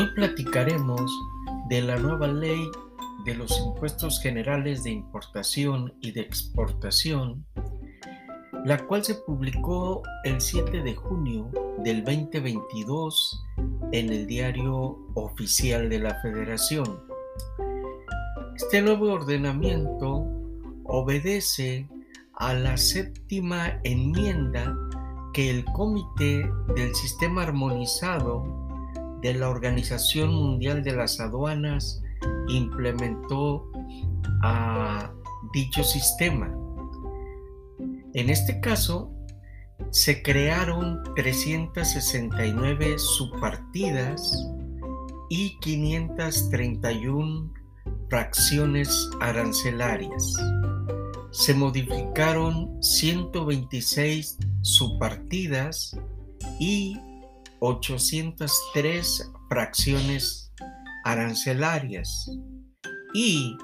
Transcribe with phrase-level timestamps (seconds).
[0.00, 1.12] Hoy platicaremos
[1.68, 2.70] de la nueva ley
[3.26, 7.44] de los impuestos generales de importación y de exportación,
[8.64, 11.50] la cual se publicó el 7 de junio
[11.84, 13.44] del 2022
[13.92, 17.04] en el diario oficial de la Federación.
[18.56, 20.24] Este nuevo ordenamiento
[20.84, 21.86] obedece
[22.32, 24.74] a la séptima enmienda
[25.34, 28.59] que el Comité del Sistema Armonizado
[29.22, 32.02] de la Organización Mundial de las Aduanas
[32.48, 33.70] implementó
[34.42, 35.12] a
[35.52, 36.54] dicho sistema.
[38.14, 39.12] En este caso,
[39.90, 44.46] se crearon 369 subpartidas
[45.28, 47.52] y 531
[48.08, 50.34] fracciones arancelarias.
[51.30, 55.96] Se modificaron 126 subpartidas
[56.58, 56.96] y
[57.60, 60.52] 803 fracciones
[61.04, 62.28] arancelarias
[63.14, 63.56] y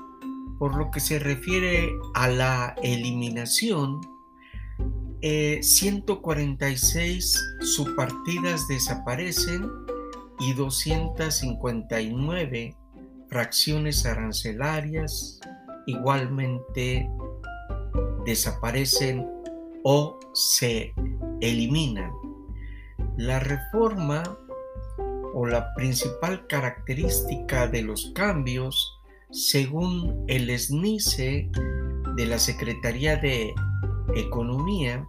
[0.58, 4.00] por lo que se refiere a la eliminación,
[5.20, 9.70] 146 eh, subpartidas desaparecen
[10.38, 12.74] y 259
[13.28, 15.40] fracciones arancelarias
[15.86, 17.10] igualmente
[18.24, 19.26] desaparecen
[19.84, 20.94] o se
[21.40, 22.12] eliminan.
[23.16, 24.22] La reforma
[25.34, 29.00] o la principal característica de los cambios,
[29.30, 31.50] según el SNICE
[32.16, 33.54] de la Secretaría de
[34.14, 35.06] Economía,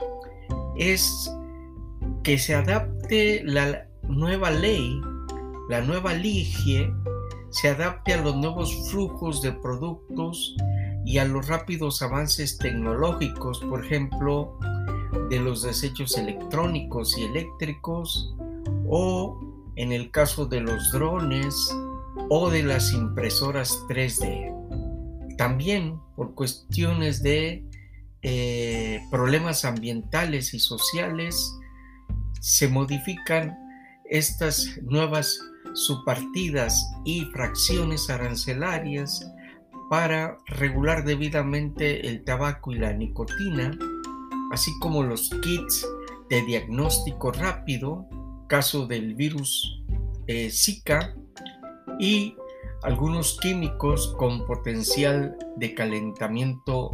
[0.77, 1.31] es
[2.23, 5.01] que se adapte la nueva ley,
[5.69, 6.93] la nueva ligie,
[7.49, 10.55] se adapte a los nuevos flujos de productos
[11.05, 14.57] y a los rápidos avances tecnológicos, por ejemplo,
[15.29, 18.35] de los desechos electrónicos y eléctricos
[18.87, 19.39] o
[19.75, 21.55] en el caso de los drones
[22.29, 25.35] o de las impresoras 3D.
[25.37, 27.63] También por cuestiones de
[28.23, 31.53] eh, problemas ambientales y sociales
[32.39, 33.57] se modifican
[34.09, 35.39] estas nuevas
[35.73, 39.31] subpartidas y fracciones arancelarias
[39.89, 43.77] para regular debidamente el tabaco y la nicotina
[44.51, 45.87] así como los kits
[46.29, 48.07] de diagnóstico rápido,
[48.47, 49.83] caso del virus
[50.27, 51.15] eh, Zika,
[51.99, 52.35] y
[52.83, 56.91] algunos químicos con potencial de calentamiento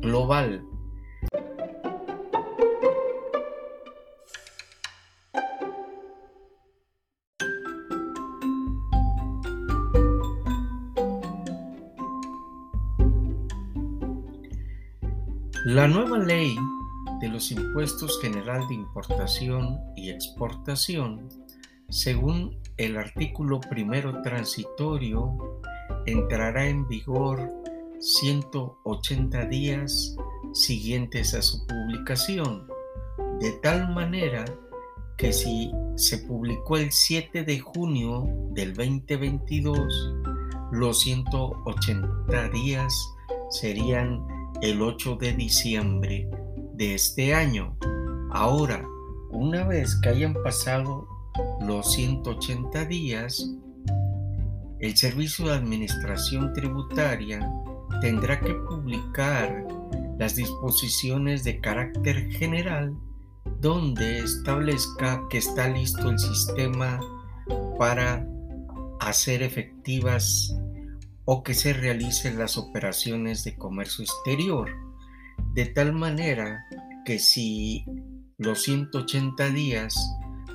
[0.00, 0.64] global.
[15.76, 16.56] La nueva ley
[17.20, 21.28] de los impuestos general de importación y exportación,
[21.90, 25.60] según el artículo primero transitorio,
[26.06, 27.52] entrará en vigor
[27.98, 30.16] 180 días
[30.54, 32.66] siguientes a su publicación,
[33.40, 34.46] de tal manera
[35.18, 39.76] que si se publicó el 7 de junio del 2022,
[40.72, 42.94] los 180 días
[43.50, 46.28] serían el 8 de diciembre
[46.74, 47.76] de este año.
[48.30, 48.86] Ahora,
[49.30, 51.06] una vez que hayan pasado
[51.60, 53.50] los 180 días,
[54.80, 57.40] el Servicio de Administración Tributaria
[58.00, 59.66] tendrá que publicar
[60.18, 62.94] las disposiciones de carácter general
[63.60, 67.00] donde establezca que está listo el sistema
[67.78, 68.26] para
[69.00, 70.54] hacer efectivas
[71.26, 74.70] o que se realicen las operaciones de comercio exterior,
[75.52, 76.64] de tal manera
[77.04, 77.84] que si
[78.38, 79.94] los 180 días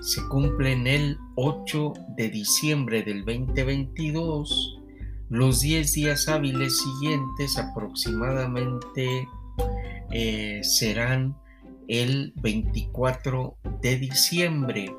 [0.02, 4.80] se cumplen el 8 de diciembre del 2022,
[5.30, 9.28] los 10 días hábiles siguientes aproximadamente
[10.12, 11.38] eh, serán
[11.88, 14.96] el 24 de diciembre.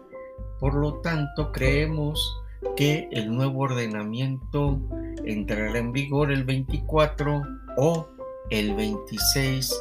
[0.60, 2.41] Por lo tanto, creemos
[2.76, 4.78] que el nuevo ordenamiento
[5.24, 7.42] entrará en vigor el 24
[7.76, 8.08] o
[8.50, 9.74] el 26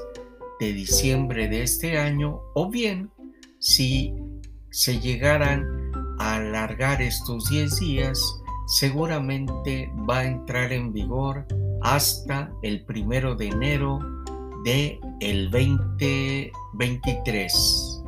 [0.60, 3.10] de diciembre de este año o bien
[3.60, 4.14] si
[4.70, 5.66] se llegaran
[6.20, 8.22] a alargar estos 10 días
[8.68, 11.46] seguramente va a entrar en vigor
[11.82, 14.00] hasta el primero de enero
[14.64, 18.01] de el 2023.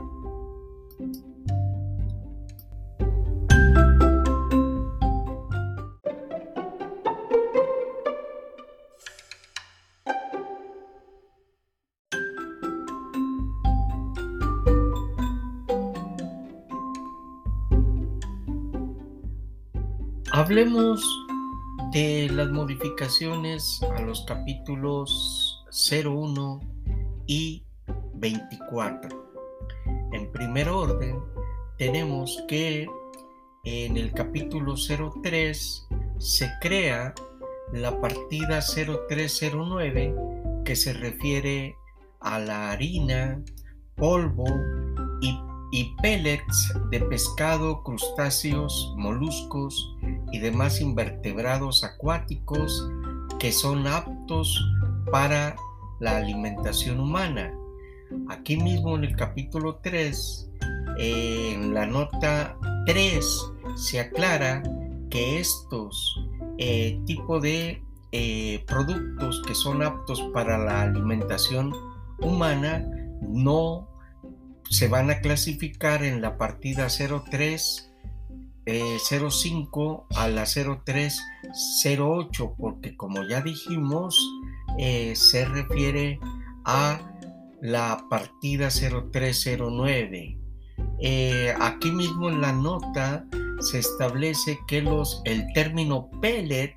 [20.53, 21.25] Hablemos
[21.93, 25.65] de las modificaciones a los capítulos
[26.05, 26.59] 01
[27.25, 27.65] y
[28.13, 29.31] 24.
[30.11, 31.17] En primer orden,
[31.79, 32.85] tenemos que
[33.63, 34.75] en el capítulo
[35.23, 35.87] 03
[36.19, 37.15] se crea
[37.71, 40.15] la partida 0309
[40.63, 41.75] que se refiere
[42.19, 43.41] a la harina,
[43.95, 44.45] polvo
[45.73, 49.97] y, pellets de pescado, crustáceos, moluscos
[50.31, 52.87] y demás invertebrados acuáticos
[53.39, 54.63] que son aptos
[55.11, 55.55] para
[55.99, 57.51] la alimentación humana.
[58.29, 60.51] Aquí mismo en el capítulo 3,
[60.99, 62.55] en la nota
[62.85, 63.25] 3,
[63.75, 64.61] se aclara
[65.09, 66.23] que estos
[66.59, 67.81] eh, tipos de
[68.11, 71.73] eh, productos que son aptos para la alimentación
[72.19, 72.85] humana
[73.23, 73.87] no
[74.73, 77.91] se van a clasificar en la partida 03
[78.65, 78.97] 05 eh,
[80.17, 84.19] a la 0308 porque como ya dijimos
[84.79, 86.19] eh, se refiere
[86.65, 86.99] a
[87.61, 90.39] la partida 0309
[91.01, 93.27] eh, aquí mismo en la nota
[93.59, 96.75] se establece que los, el término pellet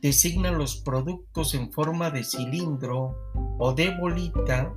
[0.00, 3.16] designa los productos en forma de cilindro
[3.58, 4.72] o de bolita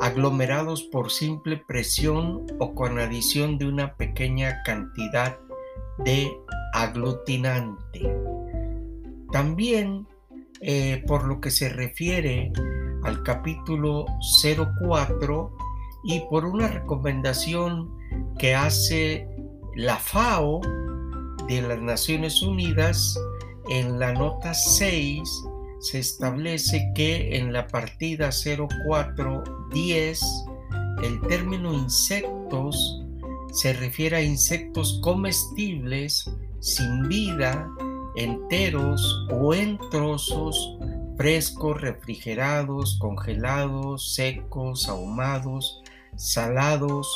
[0.00, 5.38] aglomerados por simple presión o con adición de una pequeña cantidad
[6.04, 6.30] de
[6.74, 8.12] aglutinante.
[9.32, 10.06] También
[10.60, 12.52] eh, por lo que se refiere
[13.04, 14.06] al capítulo
[14.42, 15.56] 04
[16.04, 17.90] y por una recomendación
[18.38, 19.28] que hace
[19.76, 20.60] la FAO
[21.46, 23.18] de las Naciones Unidas
[23.68, 25.47] en la nota 6
[25.80, 30.20] se establece que en la partida 0410
[31.02, 33.04] el término insectos
[33.52, 36.30] se refiere a insectos comestibles
[36.60, 37.68] sin vida,
[38.16, 40.76] enteros o en trozos,
[41.16, 45.82] frescos, refrigerados, congelados, secos, ahumados,
[46.16, 47.08] salados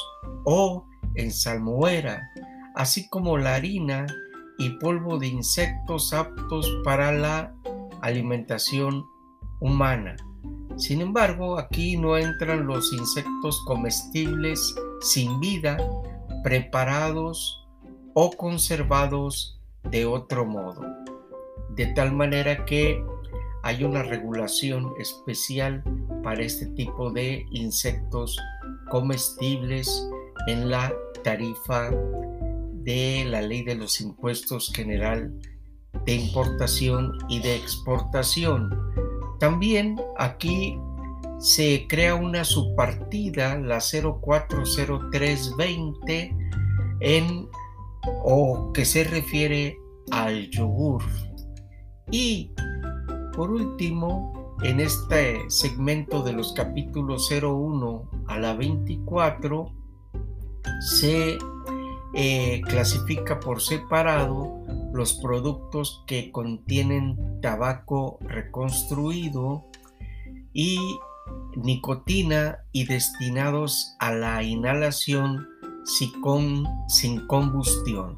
[0.44, 0.86] o
[1.16, 2.22] en salmuera,
[2.74, 4.06] así como la harina
[4.58, 7.54] y polvo de insectos aptos para la
[8.02, 9.06] alimentación
[9.60, 10.16] humana.
[10.76, 15.78] Sin embargo, aquí no entran los insectos comestibles sin vida
[16.43, 17.66] preparados
[18.14, 19.60] o conservados
[19.90, 20.82] de otro modo.
[21.76, 23.02] De tal manera que
[23.62, 25.82] hay una regulación especial
[26.22, 28.38] para este tipo de insectos
[28.90, 30.08] comestibles
[30.48, 35.32] en la tarifa de la ley de los impuestos general
[36.04, 38.70] de importación y de exportación.
[39.38, 40.78] También aquí
[41.38, 46.37] se crea una subpartida, la 040320,
[47.00, 47.49] en,
[48.25, 49.78] o que se refiere
[50.10, 51.02] al yogur.
[52.10, 52.52] Y
[53.34, 59.72] por último, en este segmento de los capítulos 01 a la 24,
[60.81, 61.38] se
[62.14, 64.60] eh, clasifica por separado
[64.92, 69.64] los productos que contienen tabaco reconstruido
[70.52, 70.78] y
[71.56, 75.48] nicotina y destinados a la inhalación
[75.84, 78.16] sin combustión.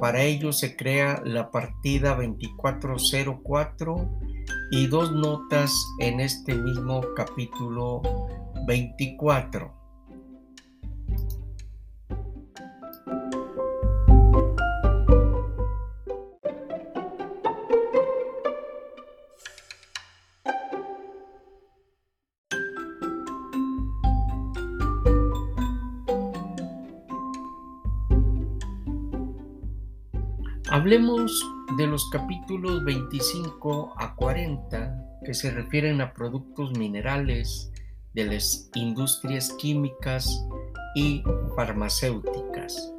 [0.00, 4.10] Para ello se crea la partida 2404
[4.70, 8.02] y dos notas en este mismo capítulo
[8.66, 9.83] 24.
[30.84, 31.42] Hablemos
[31.78, 37.72] de los capítulos 25 a 40 que se refieren a productos minerales
[38.12, 40.46] de las industrias químicas
[40.94, 41.22] y
[41.56, 42.92] farmacéuticas.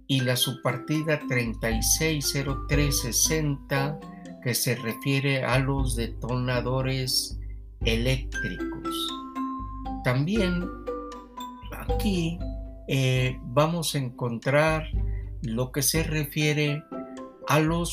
[0.09, 3.99] y la subpartida 360360
[4.43, 7.39] que se refiere a los detonadores
[7.85, 8.97] eléctricos.
[10.03, 10.67] También
[11.73, 12.39] aquí
[12.89, 14.89] eh, vamos a encontrar
[15.43, 16.83] lo que se refiere
[17.49, 17.93] a los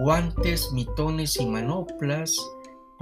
[0.00, 2.34] guantes, mitones y manoplas.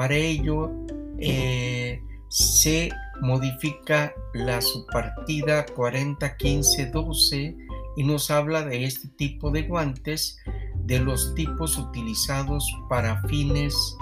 [0.01, 0.73] Para ello
[1.19, 2.89] eh, se
[3.21, 7.55] modifica la subpartida 401512
[7.99, 10.39] y nos habla de este tipo de guantes,
[10.87, 13.95] de los tipos utilizados para fines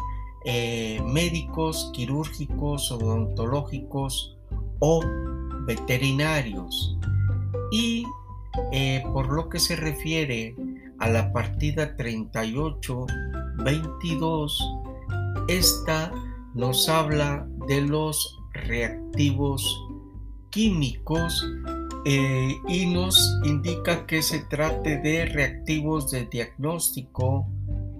[0.44, 4.36] eh, médicos, quirúrgicos, odontológicos
[4.78, 5.02] o
[5.66, 6.96] veterinarios.
[7.72, 8.04] Y
[8.70, 10.54] eh, por lo que se refiere
[11.00, 14.77] a la partida 38-22,
[15.48, 16.12] esta
[16.54, 19.84] nos habla de los reactivos
[20.50, 21.44] químicos
[22.04, 27.46] eh, y nos indica que se trate de reactivos de diagnóstico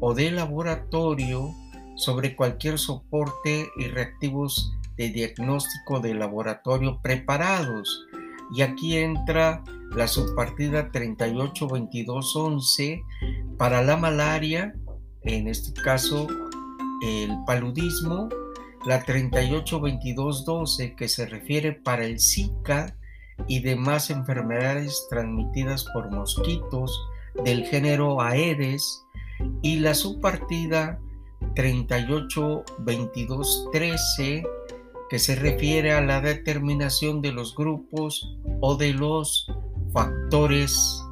[0.00, 1.52] o de laboratorio
[1.96, 8.06] sobre cualquier soporte y reactivos de diagnóstico de laboratorio preparados.
[8.54, 9.62] Y aquí entra
[9.94, 13.02] la subpartida 382211
[13.56, 14.74] para la malaria,
[15.22, 16.28] en este caso
[17.02, 18.28] el paludismo,
[18.84, 22.96] la 382212 que se refiere para el Zika
[23.46, 27.00] y demás enfermedades transmitidas por mosquitos
[27.44, 29.04] del género Aedes
[29.62, 30.98] y la subpartida
[31.54, 34.42] 382213
[35.08, 39.50] que se refiere a la determinación de los grupos o de los
[39.92, 41.02] factores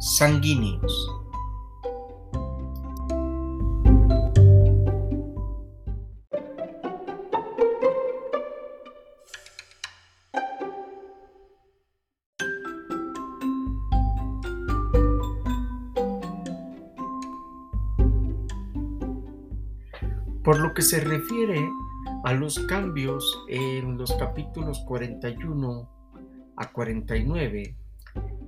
[0.00, 1.10] sanguíneos.
[20.50, 21.70] Por lo que se refiere
[22.24, 25.88] a los cambios en los capítulos 41
[26.56, 27.76] a 49,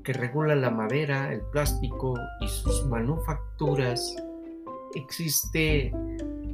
[0.03, 4.17] que regula la madera, el plástico y sus manufacturas,
[4.97, 5.93] existe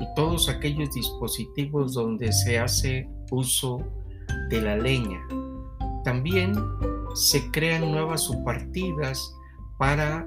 [0.01, 3.79] y todos aquellos dispositivos donde se hace uso
[4.49, 5.21] de la leña.
[6.05, 6.55] También
[7.15, 9.35] se crean nuevas subpartidas
[9.79, 10.27] para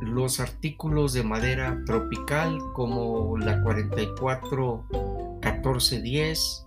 [0.00, 4.84] los artículos de madera tropical como la 44
[5.42, 6.66] 1410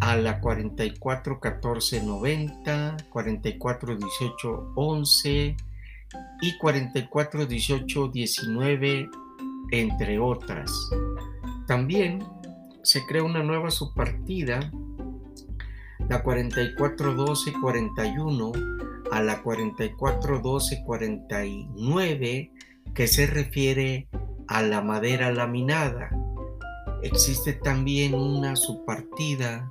[0.00, 5.56] a la 44 14 90, 44 18 11
[6.40, 9.08] y 44 18 19,
[9.70, 10.90] entre otras.
[11.66, 12.22] También
[12.82, 14.70] se crea una nueva subpartida,
[16.08, 18.52] la 44 12 41
[19.10, 22.52] a la 44 12 49,
[22.94, 24.08] que se refiere
[24.48, 26.10] a la madera laminada.
[27.02, 29.70] Existe también una subpartida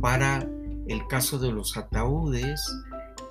[0.00, 0.48] para
[0.88, 2.58] el caso de los ataúdes,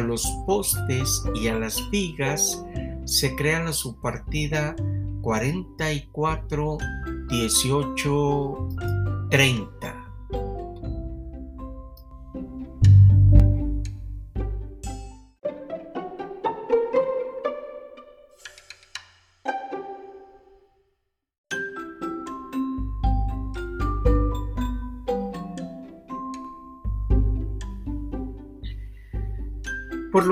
[0.00, 2.64] los postes y a las vigas,
[3.04, 4.74] se crea la subpartida
[5.22, 6.78] 44
[7.28, 8.68] 18
[9.30, 9.79] 30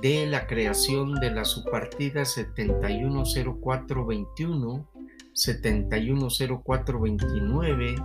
[0.01, 4.89] de la creación de la subpartida 710421,
[5.33, 7.97] 710429,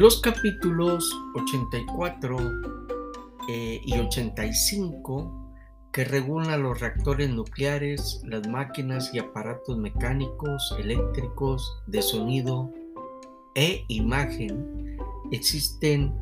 [0.05, 2.37] Los capítulos 84
[3.49, 5.51] eh, y 85
[5.91, 12.71] que regulan los reactores nucleares, las máquinas y aparatos mecánicos, eléctricos, de sonido
[13.55, 14.95] e imagen,
[15.31, 16.13] existen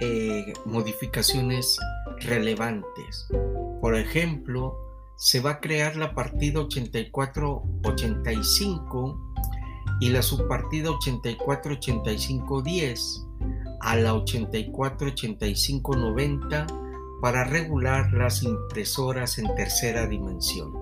[0.00, 1.76] eh, modificaciones
[2.20, 3.26] relevantes.
[3.80, 4.78] Por ejemplo,
[5.16, 9.33] se va a crear la partida 84-85
[10.00, 13.26] y la subpartida 84-85-10
[13.80, 16.66] a la 84-85-90
[17.20, 20.72] para regular las impresoras en tercera dimensión.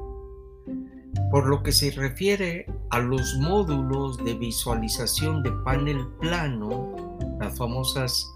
[1.31, 8.29] Por lo que se refiere a los módulos de visualización de panel plano, las famosas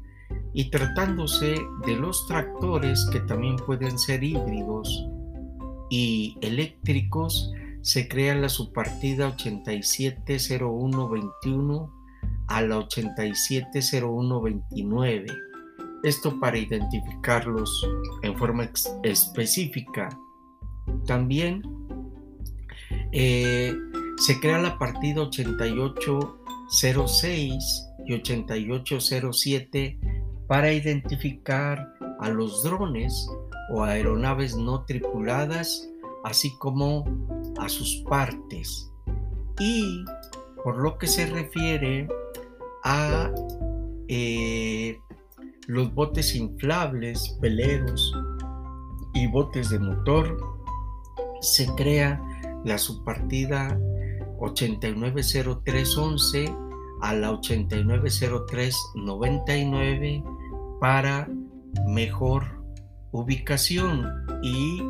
[0.54, 5.08] Y tratándose de los tractores que también pueden ser híbridos
[5.90, 12.01] y eléctricos, se crea la subpartida 870121
[12.52, 15.26] a la 870129.
[16.02, 17.88] Esto para identificarlos
[18.22, 18.70] en forma
[19.02, 20.10] específica.
[21.06, 21.62] También
[23.12, 23.74] eh,
[24.18, 29.98] se crea la partida 8806 y 8807
[30.46, 33.26] para identificar a los drones
[33.70, 35.88] o aeronaves no tripuladas,
[36.24, 37.06] así como
[37.58, 38.90] a sus partes.
[39.58, 40.04] Y
[40.62, 42.06] por lo que se refiere
[42.84, 43.30] a
[44.08, 44.98] eh,
[45.66, 48.12] los botes inflables, veleros
[49.14, 50.36] y botes de motor,
[51.40, 52.20] se crea
[52.64, 53.78] la subpartida
[54.38, 56.54] 890311
[57.02, 60.24] a la 890399
[60.80, 61.28] para
[61.86, 62.62] mejor
[63.12, 64.08] ubicación
[64.42, 64.82] y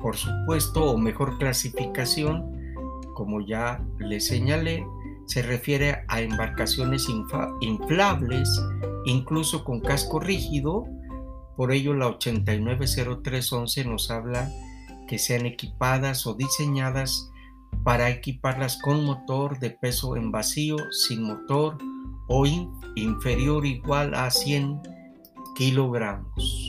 [0.00, 2.56] por supuesto o mejor clasificación
[3.14, 4.86] como ya le señalé
[5.28, 7.06] se refiere a embarcaciones
[7.60, 8.48] inflables,
[9.04, 10.86] incluso con casco rígido.
[11.54, 14.50] Por ello, la 890311 nos habla
[15.06, 17.30] que sean equipadas o diseñadas
[17.84, 21.76] para equiparlas con motor de peso en vacío, sin motor
[22.28, 22.46] o
[22.96, 24.80] inferior o igual a 100
[25.56, 26.67] kilogramos.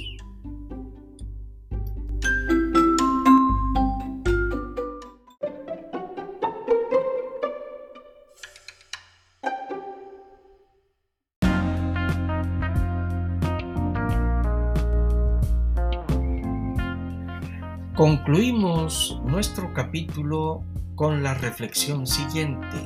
[18.29, 20.63] Concluimos nuestro capítulo
[20.93, 22.77] con la reflexión siguiente.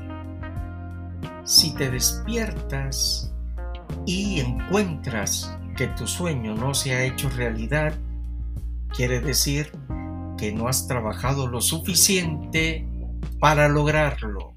[1.44, 3.36] Si te despiertas
[4.06, 7.94] y encuentras que tu sueño no se ha hecho realidad,
[8.96, 9.70] quiere decir
[10.38, 12.88] que no has trabajado lo suficiente
[13.38, 14.54] para lograrlo.